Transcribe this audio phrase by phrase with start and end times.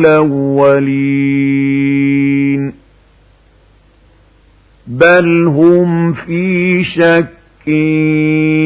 [0.00, 1.52] الأولين.
[4.86, 7.68] بل هم في شك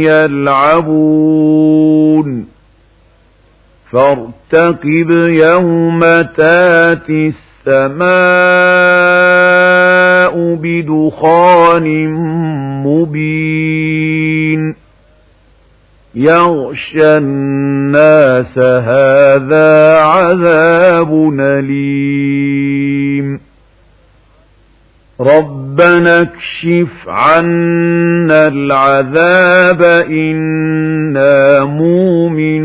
[0.02, 2.46] يلعبون.
[4.52, 6.00] فارتقب يوم
[6.36, 7.32] تاتي
[7.66, 8.06] السماء
[10.54, 11.86] بدخان
[12.86, 14.62] مبين.
[16.14, 21.10] يغشى الناس هذا عذاب
[21.40, 23.40] أليم.
[25.20, 32.55] ربنا اكشف عنا العذاب إنا مؤمنون.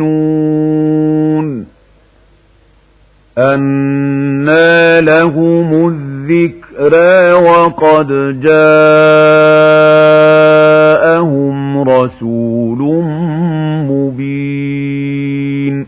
[3.38, 8.08] أنا لهم الذكرى وقد
[10.92, 12.80] جاءهم رسول
[13.90, 15.88] مبين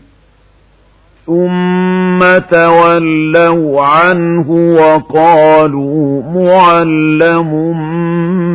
[1.26, 7.52] ثم تولوا عنه وقالوا معلم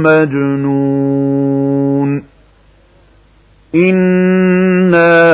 [0.03, 1.49] مجنون
[3.75, 4.38] إنا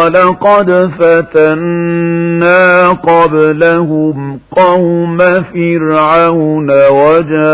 [0.00, 7.50] ولقد فتنا قبلهم قوم فرعون وجاءهم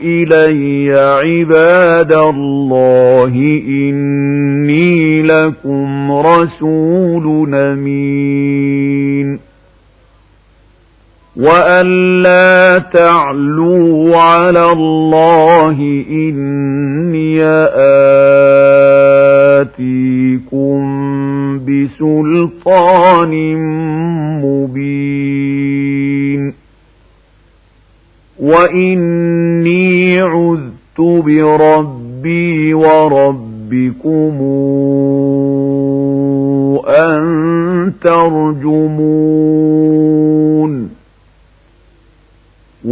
[0.00, 3.34] إلي عباد الله
[3.68, 8.23] إني لكم رسول أمين
[11.36, 17.44] وأن لا تعلوا على الله إني
[19.60, 20.84] آتيكم
[21.58, 23.32] بسلطان
[24.42, 25.64] مبين
[28.40, 34.40] وإني عذت بربي وربكم
[36.88, 39.83] أن ترجمون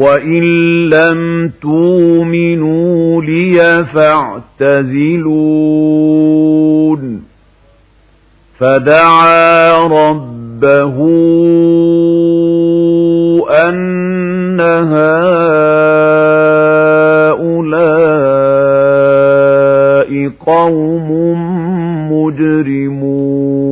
[0.03, 0.43] وإن
[0.89, 5.33] لم تؤمنوا لي فاعتزلون
[8.59, 10.97] فدعا ربه
[13.51, 15.13] أن هؤلاء
[20.47, 21.09] قوم
[22.13, 23.72] مجرمون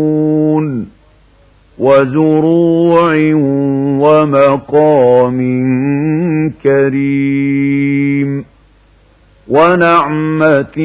[1.81, 3.15] وزروع
[4.01, 5.39] ومقام
[6.63, 8.45] كريم
[9.47, 10.77] ونعمة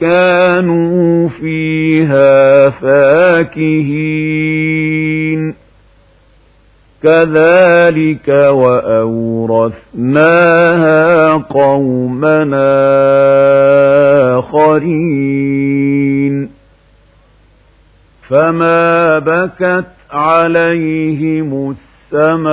[0.00, 4.02] كانوا فيها فاكهين.
[7.02, 9.72] كذلك وأورثناها
[11.32, 12.72] قومنا
[14.38, 15.51] آخرين.
[18.32, 21.74] فما بكت عليهم
[22.12, 22.52] السماء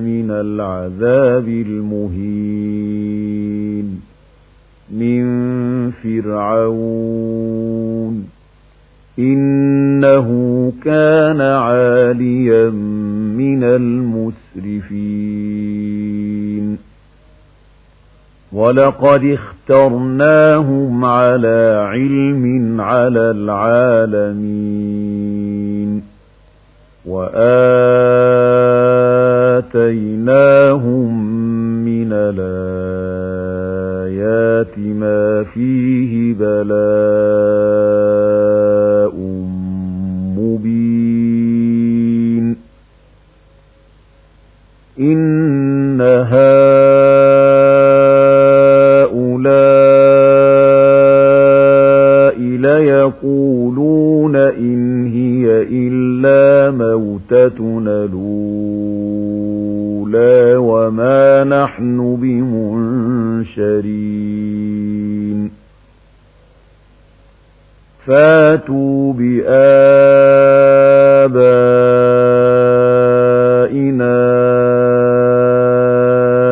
[0.00, 1.48] من العذاب
[18.76, 24.36] ولقد اخترناهم على علم على العالمين
[29.96, 31.26] وآتيناهم
[31.84, 32.46] من الآيات
[34.78, 37.16] ما فيه بلاء
[40.38, 41.16] مبين
[57.30, 58.56] موتتنا الأولى
[60.56, 63.66] وما نحن بمنشرين.
[68.06, 69.56] فاتوا بآبائنا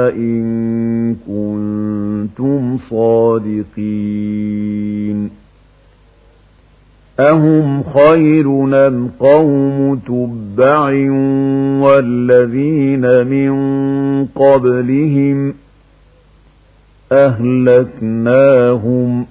[0.09, 3.95] إن كنتم صادقين.
[7.21, 8.47] أهم خير
[8.87, 10.44] أم قوم تبع
[11.83, 13.55] والذين من
[14.27, 15.55] قبلهم
[17.65, 19.27] أهلكناهم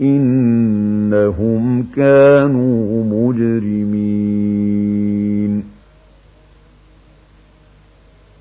[0.00, 4.36] إنهم كانوا مجرمين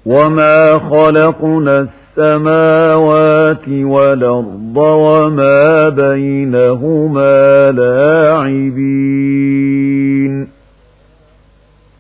[0.06, 9.35] وما خلقنا السماوات والأرض وما بينهما لاعبين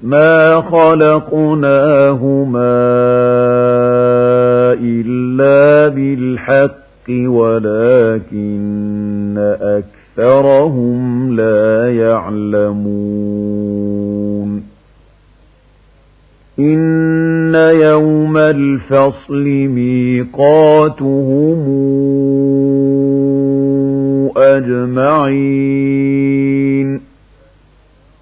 [0.06, 1.66] ما خلقناهما
[4.82, 8.58] إلا بالحق ولكن
[10.18, 13.46] أكثرهم لا يعلمون
[16.60, 21.66] إن يوم الفصل ميقاتهم
[24.38, 25.85] أجمعين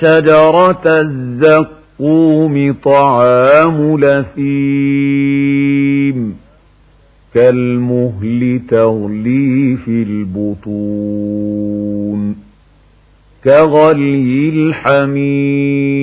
[0.00, 5.38] شجرة الزقوم طعام لثيم
[7.34, 11.28] كالمهل تغلي في البطون
[13.44, 15.98] كغلي الحميم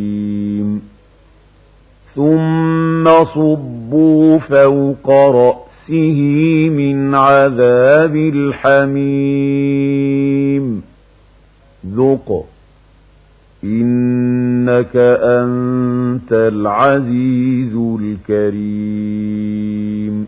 [2.14, 2.59] ثم
[3.08, 6.20] صبوا فوق رأسه
[6.68, 10.82] من عذاب الحميم.
[11.86, 12.44] ذق.
[13.64, 20.26] إنك أنت العزيز الكريم.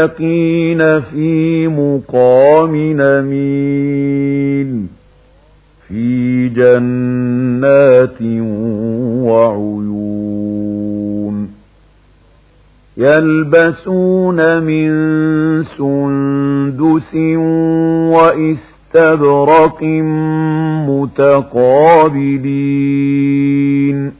[0.00, 4.88] المتقين في مقام أمين
[5.88, 8.22] في جنات
[9.28, 10.30] وعيون
[12.96, 14.90] يلبسون من
[15.64, 17.14] سندس
[18.14, 19.82] وإستبرق
[22.80, 24.12] متقابلين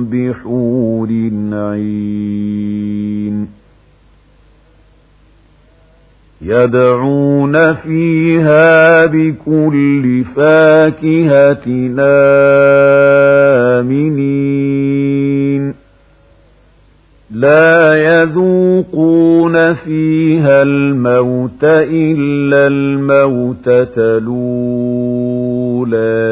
[0.06, 1.10] بحور
[1.54, 3.48] عين.
[6.42, 11.64] يدعون فيها بكل فاكهة
[12.00, 12.93] آمنين
[17.44, 24.32] لا يذوقون فيها الموت إلا الموتة الأولى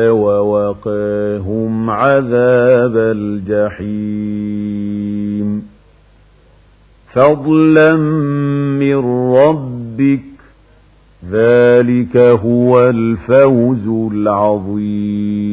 [0.09, 4.51] ووقاهم عذاب الجحيم.
[7.13, 7.95] فضلا
[8.79, 8.95] من
[9.35, 10.21] ربك
[11.31, 15.51] ذلك هو الفوز العظيم.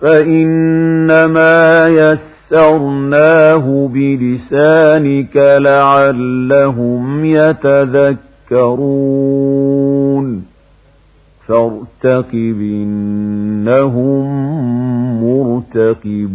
[0.00, 1.88] فإنما
[2.52, 8.22] يسرناه بلسانك لعلهم يتذكرون
[11.46, 14.26] فارتقب إنهم
[15.24, 16.32] مرتقبون